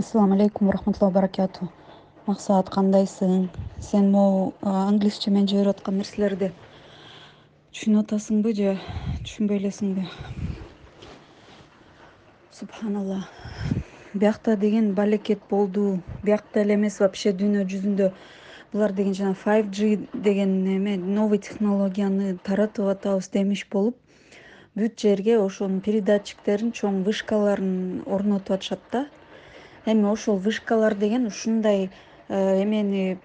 [0.00, 1.66] ассалому алейкум урахматулла баракату.
[2.24, 3.50] Максат кандайсың?
[3.84, 6.48] Сен могу англисче менен жиберип аткан нерселерди
[7.74, 8.72] түшүнүп атасыңбы же
[9.26, 10.06] түшүнбөй элесиңби
[12.56, 13.26] субханалла.
[14.14, 16.00] Биякта деген балекет болду.
[16.24, 18.10] Биякта эле эмес вообще дүйнө жүзүндө.
[18.72, 23.96] Булар деген жанаг five g деген эме новый технологияны таратып атабыз демиш болуп
[24.78, 29.08] бүт жерге ошонун передатчиктерин чоң вышкаларын орнотуп атышат да
[29.92, 31.90] эми ошол вышкалар деген ушундай
[32.28, 33.18] э, эмени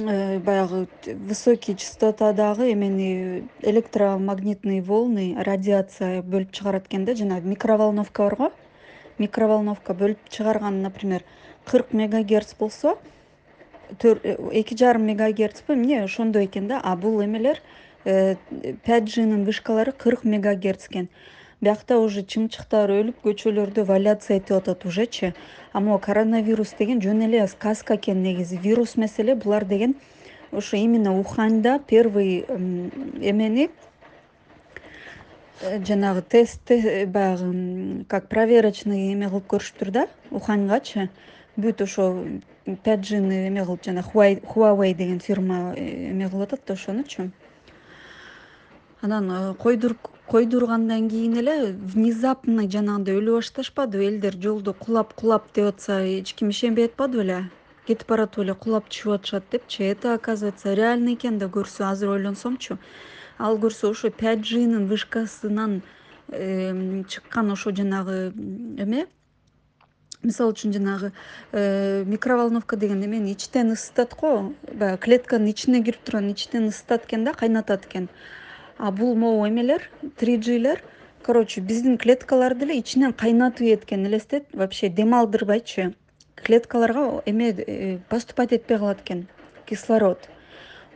[0.00, 8.52] э, баягы высокий частотадагы эмени электромагнитный волны радиация бөлүп чыгарат экен да жанагы микроволновка барго
[9.18, 11.24] микроволновка бөлүп чыгарган например
[11.64, 12.96] кырк мегагерц болсо
[13.90, 16.80] эки жарым мегагерцпи эмне ошондой экен да.
[16.82, 17.60] А бул эмелер
[18.04, 18.36] э,
[18.84, 21.08] пять джнын вышкалары кырк мегагерц экен
[21.64, 25.32] биякта уже чымчыктар өлүп көчөлөрдө валяться этип атат ужечи
[25.72, 28.56] а могу коронавирус деген жөн эле сказка экен негизи.
[28.56, 29.96] Вирус эмес эле булар деген
[30.52, 33.70] ошо именно уханьда первый эмени
[35.60, 36.70] э, жанагы тест
[37.06, 41.08] баягы как проверочный эме кылып көрүшүптүр да уханьгачы
[41.56, 42.10] бүт ошо
[42.84, 47.30] пять джны эме кылып жанаг хуавей деген фирма э, эме кылып атат да ошонучу
[49.02, 51.54] анан койдуруп койдургандан кийин эле
[51.94, 57.38] внезапно жанагындай өлө башташпадыбы элдер жолдо кулап кулап деп атса эч ким ишенбей атпадыбы беле.
[57.86, 59.82] Кетип баратып эле кулап түшүп атышат депчи.
[59.82, 62.78] Это оказывается реальный экен да көрсө азыр ойлонсомчу.
[63.38, 65.82] Ал көрсө ошо пять джнын вышкасынан
[66.30, 68.32] чыккан ошо жанагы
[68.78, 69.06] эме
[70.22, 71.12] мисалы үчүн жанагы
[71.52, 74.54] э, микроволновка деген эмени ичтен ысытат го.
[74.72, 78.08] Баягы клетканын ичине кирип турган ичтен ысытат экен да кайнатат экен
[78.78, 80.82] а бул могу эмелер три жилер
[81.22, 85.94] короче биздин клеткаларды эле ичинен кайнатып ийет элестет вообще дем алдырбайчы
[86.36, 89.28] клеткаларга эме э, поступать этпей калат экен
[89.66, 90.28] кислород.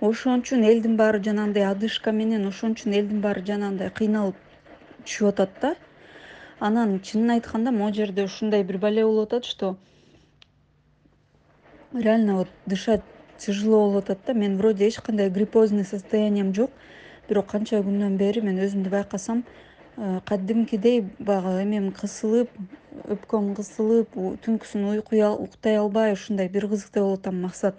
[0.00, 4.36] Ошон үчүн элдин баары жанагындай одышка менен ошон үчүн элдин баары жанагындай кыйналып
[5.04, 5.74] түшүп атат да.
[6.60, 9.76] Анан чынын айтканда могу жерде ушундай бир бале болуп атат что
[11.92, 13.02] реально вот дышать
[13.38, 14.34] тяжело болуп атат да.
[14.34, 16.70] Мен вроде эч кандай гриппозный состоянием жок
[17.28, 19.44] бирок канча күндөн бери мен өзүмдү байкасам
[19.96, 22.50] э, кадимкидей баягы эмем кысылып
[23.14, 27.76] өпкөм кысылып түнкүсүн уктай албай ушундай бир кызыктай болуп атам максат.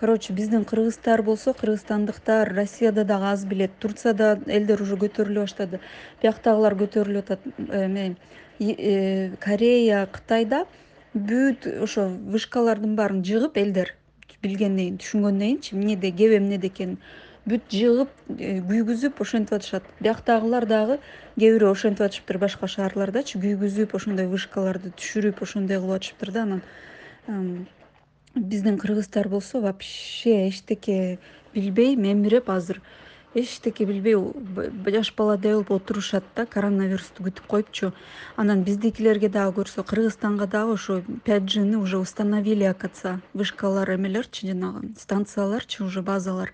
[0.00, 5.80] Короче биздин кыргыздар болсо кыргызстандыктар россияда дагы аз билет турцияда элдер уже көтөрүлө баштады.
[6.22, 7.40] Бияктагылар көтөрүлүп атат
[7.70, 8.16] эме
[8.58, 10.64] э, корея кытайда
[11.14, 13.94] бүт ошо вышкалардын баарын жыгып элдер
[14.42, 16.98] билгенден кийин түшүнгөндөн кийинчи эмнеде кебе эмнеде экенин
[17.48, 19.86] бүт жыгып э, күйгүзүп ошентип атышат.
[20.00, 20.98] Бияктагылар дагы
[21.38, 22.38] кээ бирөө ошентип атышыптыр.
[22.38, 27.66] Башка шаарлардачы күйгүзүп ошондой вышкаларды түшүрүп ошондой кылып атышыптыр да анан.
[28.34, 31.18] Биздин кыргыздар болсо вообще эчтеке
[31.52, 32.80] билбей мемиреп азыр.
[33.34, 34.14] Эчтеке билбей
[34.86, 37.92] жаш баладай болуп отурушат да коронавирусту күтүп коюпчу
[38.36, 44.92] анан биздикилерге дагы көрсө кыргызстанга дагы ошо пять джны уже установили оказывается вышкалар эмелерчи жанагы
[45.00, 46.52] станцияларчы уже базалар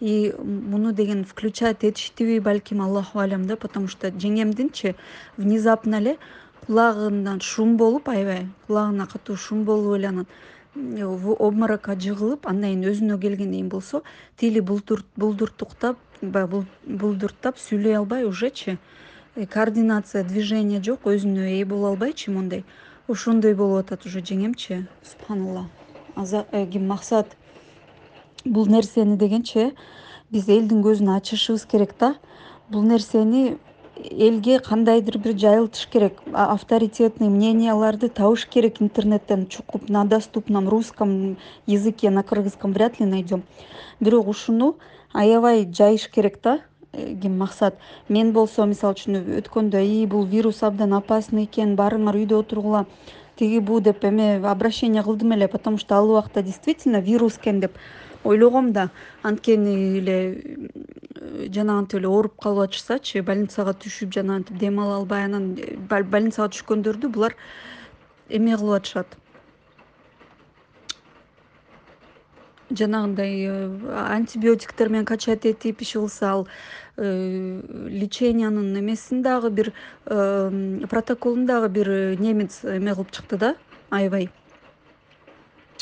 [0.00, 4.96] и муну деген включать этиштиби балким аллаху алям да потому что жеңемдинчи
[5.36, 6.18] внезапно эле
[6.66, 10.26] кулагынан шум болуп аябай кулагына катуу шум болуп эле анан
[10.74, 14.02] в обморокко жыгылып андан кийин өзүнө келгенден кийин болсо
[14.36, 18.78] тили булдуртуктап баягы булдуртап сүйлөй албай ужечи.
[19.34, 22.64] Э, координация движение жок өзүнө ээ боло албайчы моундай
[23.08, 25.68] ошондой болуп атат уже жеңемчи субханалла
[26.72, 27.36] ким максат
[28.44, 29.72] бул нерсени дегенчи
[30.30, 32.14] биз элдин көзүн ачышыбыз керек да.
[32.70, 33.58] Бул нерсени
[33.96, 41.36] элге кандайдыр бир жайылтыш керек авторитетный мненияларды табыш керек интернеттен чукуп на доступном русском
[41.66, 43.42] языке на кыргызском вряд ли найдем.
[44.00, 44.76] Бирок ушуну
[45.12, 46.60] аябай жайыш керек да
[46.92, 47.76] ким максат.
[48.08, 52.86] Мен болсо мисалы үчүн өткөндө ии бул вирус абдан опасный экен баарыңар үйдө отургула
[53.40, 57.72] тиги бу деп эме обращение кылдым эле потому что ал убакта действительно вирус экен деп
[58.24, 58.90] ойлогом да.
[59.22, 60.16] Анткени эле
[61.16, 66.50] э, жанагынтип эле ооруп калып атышсачы больницага түшүп жанагынтип дем ала албай анан э, больницага
[66.52, 67.36] түшкөндөрдү булар
[68.28, 69.16] эме кылып атышат
[72.70, 73.68] жанагындай э,
[74.10, 76.48] антибиотиктер менен качать этип иши кылса ал
[76.96, 79.72] лечениянын эмесин дагы бир
[80.04, 83.56] протоколун дагы бир немец эме кылып чыкты да
[83.90, 84.30] аябай.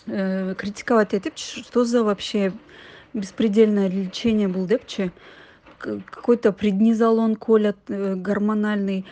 [0.06, 2.52] Э, критиковать этипчи что за вообще
[3.12, 5.10] беспредельное лечение бул депчи?
[5.78, 9.04] Какой то преднизолон колят э, гормональный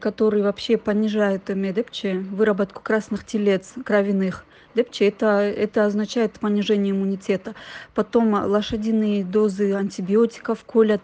[0.00, 4.44] который вообще понижает эме депчи выработку красных телец кровяных.
[4.74, 7.54] Депчи это это означает понижение иммунитета.
[7.94, 11.02] Потом лошадиные дозы антибиотиков колят.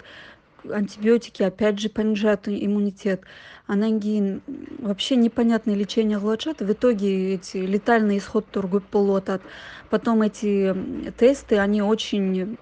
[0.71, 3.23] Антибиотики опять же понижают иммунитет.
[3.67, 4.43] Анан кийин
[4.79, 9.43] вообще непонятное лечение кылып атышат в итоге эти летальный исходдор көп болуп атат
[9.93, 10.75] потом эти
[11.19, 12.57] тесты они очень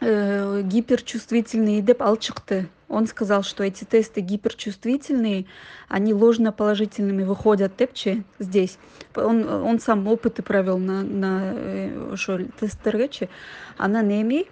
[0.00, 1.82] э, гиперчувствительные.
[1.82, 5.46] Деп ал чыкты он сказал что эти тесты гиперчувствительные
[5.88, 8.78] они ложно положительными выходят депчи здесь.
[9.14, 13.28] Он он сам опыты провел на на ошол э, тесттергечи
[13.76, 14.46] анан эми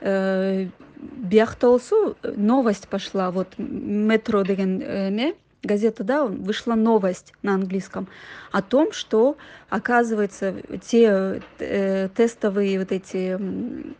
[0.00, 3.30] э, биякта болсо новость пошла.
[3.30, 8.08] Вот метро деген эме газетада вышла новость на английском
[8.50, 9.36] о том что
[9.68, 13.92] оказывается те э, тестовые вот эти э,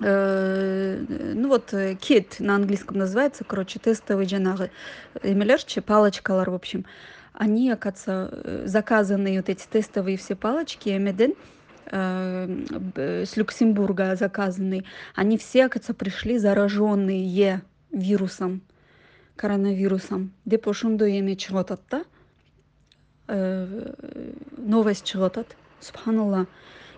[0.00, 4.70] ну вот кит на английском называется короче тестовый жанагы
[5.22, 6.84] эмелерчи палочкалар в общем.
[7.32, 11.34] Они оказывается заказанные вот эти тестовые все палочки эмеден
[11.86, 14.84] э, с люксембурга заказанные.
[15.14, 17.62] Они все оказывается пришли зараженные
[17.92, 18.62] вирусом
[19.36, 20.32] коронавирусом.
[20.44, 22.04] Деп ошондой эме чыгып атат да?
[23.28, 23.94] Э,
[24.56, 26.48] новость чыгып атат субханалла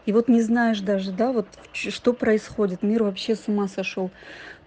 [0.06, 4.10] и вот не знаешь даже да вот что происходит мир вообще с ума сошел.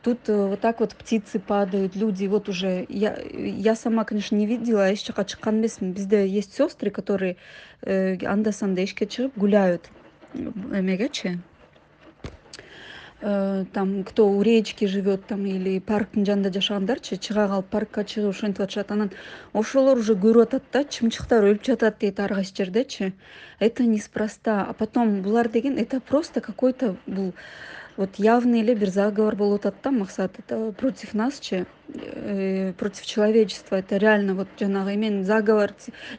[0.03, 4.45] Тут э, вот так вот птицы падают люди вот уже я я сама конечно не
[4.45, 7.37] видела эч жака чыккан эмесмин бизде есть сестры которые
[7.81, 9.89] э, анда санда эшикке чыгып гуляют
[10.33, 11.41] эмегечи
[13.23, 18.65] там кто у речки живет там или парктын жанында жашагандарчы чыга калып паркка чыгып ошентип
[18.65, 18.91] атышат.
[18.91, 19.11] Анан
[19.53, 23.13] ошолор уже көрүп атат да чымчыктар өлүп жатат дейт ар кайсы жердечи.
[23.59, 24.65] Это неспроста.
[24.67, 27.33] А потом булар деген это просто какой то бул
[27.95, 33.75] вот явный эле бир заговор болуп атат да максат это против насчы э, против человечества.
[33.75, 35.73] Это реально вот жанагы эмен заговор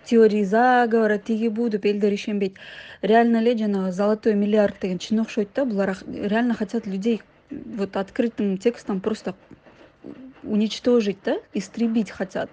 [0.04, 2.56] теории заговора тиги бу деп элдер ишенбейт.
[3.02, 5.96] Реально эле жанагы золотой миллиард деген чын окшойт да булар.
[6.06, 9.34] Реально хотят людей вот открытым текстом просто
[10.42, 12.50] уничтожить да истребить хотят.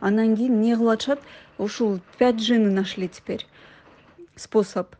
[0.00, 1.20] Анан кийин эмне кылып атышат
[1.58, 3.46] ушул пять джины нашли теперь
[4.34, 4.94] способ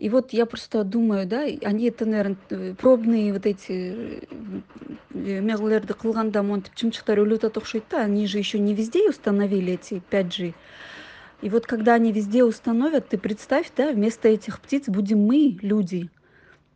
[0.00, 4.24] и вот я просто думаю да они это наверное пробные вот эти
[5.12, 10.00] эмелерди кылганда монтип чымчыктар өлүп атат окшойт да они же еще не везде установили эти
[10.10, 10.54] пять g
[11.42, 16.08] и вот когда они везде установят ты представь да вместо этих птиц будем мы люди.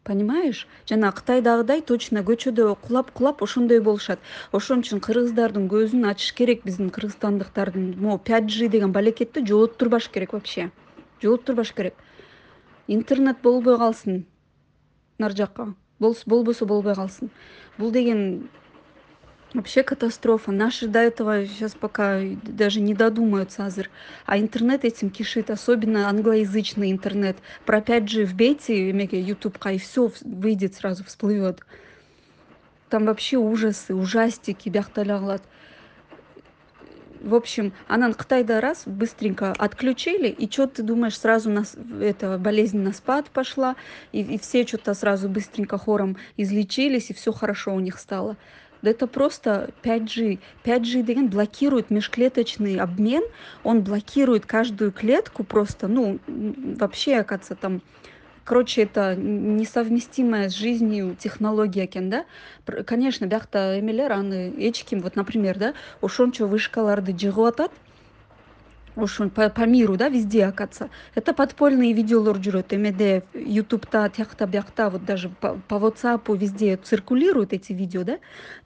[0.04, 0.66] Понимаешь?
[0.86, 4.20] Жана кытайдагыдай точно көчөдө кулап кулап ошондой болушат.
[4.52, 10.34] Ошон үчүн кыргыздардын көзүн ачыш керек биздин кыргызстандыктардын могу пять g деген балекетти жолоттурбаш керек
[10.34, 10.70] вообще.
[11.22, 11.94] Жолоттурбаш керек
[12.86, 14.26] интернет болбой калсын.
[15.18, 15.74] Нары жакка.
[15.98, 17.30] Болбосо болбой калсын.
[17.78, 18.48] Бул деген
[19.52, 20.52] вообще катастрофа.
[20.52, 23.90] Наши до этого сейчас пока даже не додумаются азыр.
[24.26, 25.50] А интернет этим кишит.
[25.50, 27.36] Особенно англоязычный интернет.
[27.64, 31.60] Про пять g вбейте эмеге ютубка и все выйдет сразу всплывет
[32.94, 35.42] там вообще ужасы ужастики биякта эле кылат
[37.24, 42.78] в общем анан кытайда раз быстренько отключили и что ты думаешь сразу нас это болезнь
[42.78, 43.76] на спад пошла
[44.12, 48.36] и, и все что то сразу быстренько хором излечились и все хорошо у них стало.
[48.82, 53.22] Да это просто 5g 5g деген блокирует межклеточный обмен
[53.62, 57.80] он блокирует каждую клетку просто ну вообще оказывается там
[58.44, 62.24] короче это несовместимая с жизнью технология экен да?
[62.86, 67.72] Конечно биякта эмелер аны эч ким вот например да ошончо вышкаларды жыгып атат
[68.96, 70.90] ошо по, миру да везде оказывается.
[71.14, 77.72] Это подпольные видеолор жүрөт эмеде ютубта тиякта биякта вот даже по, whatsappу везде циркулируют эти
[77.72, 78.18] видео да.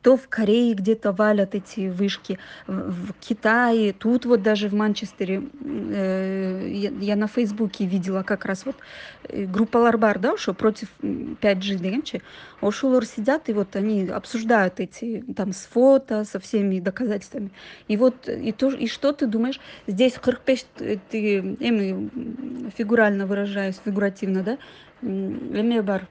[0.02, 5.42] То в корее где то валят эти вышки в китае тут вот даже в манчестере
[5.62, 8.76] э, я, на фейсбуке видела как раз вот
[9.24, 12.22] э, группалар бар да ошо против 5g дегенчи
[12.60, 17.50] ошолор сидят и вот они обсуждают эти там с фото со всеми доказательствами.
[17.86, 19.60] И вот и то и что ты думаешь?
[19.86, 20.64] Здесь кырк беш
[21.10, 24.58] тиги эми фигурально выражаюсь фигуративно да?
[25.02, 26.06] Эме бар.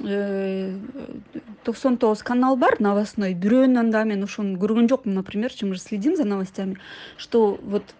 [0.00, 0.78] Э,
[1.64, 3.34] токсон тогуз канал бар новостной.
[3.34, 6.78] Бирөөнөн да мен ошону көргөн жокмун напримерчи мы же следим за новостями
[7.16, 7.94] что вот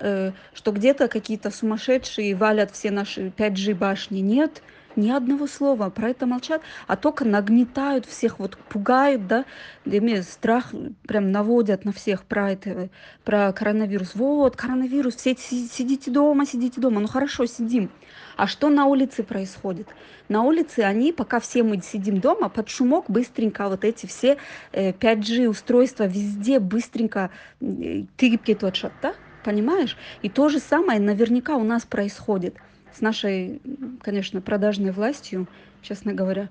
[0.00, 4.20] э, что где то какие то сумасшедшие валят все наши пять g башни.
[4.20, 4.62] Нет
[4.96, 5.90] ни одного слова.
[5.90, 9.44] Про это молчат а только нагнетают всех вот пугают да.
[9.84, 10.72] Эме страх
[11.06, 12.88] прям наводят на всех про это
[13.24, 14.14] про коронавирус.
[14.14, 17.00] Вот коронавирус все сидите дома сидите дома.
[17.00, 17.90] Ну хорошо сидим.
[18.36, 19.88] А что на улице происходит?
[20.28, 24.38] На улице они пока все мы сидим дома под шумок быстренько вот эти все
[24.72, 27.30] 5g э, устройства везде быстренько
[27.60, 29.14] тигип кетип атышат да?
[29.44, 29.96] Понимаешь?
[30.22, 32.56] И то же самое наверняка у нас происходит
[32.94, 33.60] с нашей
[34.00, 35.48] конечно продажной властью
[35.82, 36.48] честно говоря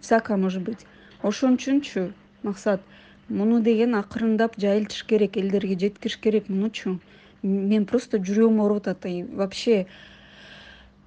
[0.00, 0.86] всякое может быть.
[1.22, 2.82] Ошон үчүнчү максат
[3.28, 6.98] муну деген акырындап жайылтыш керек элдерге жеткириш керек мунучу
[7.42, 9.86] мен просто жүрөгүм ооруп атат и вообще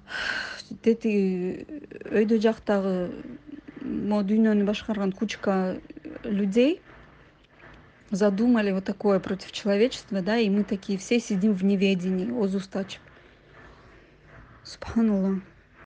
[0.82, 1.66] тетиги
[2.10, 2.94] өйдө жактагы
[3.82, 5.78] могу дүйнөнү башкарган кучка
[6.24, 6.80] людей
[8.10, 13.02] задумали вот такое против человечества да и мы такие все сидим в неведении озу устачып
[14.68, 15.40] субханалла